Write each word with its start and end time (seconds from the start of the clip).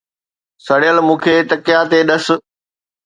سڙيل، 0.65 0.97
مون 1.05 1.17
کي 1.23 1.33
تکيا 1.49 1.79
تي 1.89 1.99
ڏس 2.07 2.25